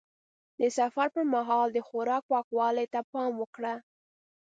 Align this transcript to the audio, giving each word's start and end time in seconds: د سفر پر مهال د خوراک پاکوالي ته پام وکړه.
د 0.59 0.61
سفر 0.77 1.07
پر 1.15 1.23
مهال 1.35 1.67
د 1.73 1.79
خوراک 1.87 2.23
پاکوالي 2.31 2.85
ته 2.93 2.99
پام 3.11 3.31
وکړه. 3.41 3.73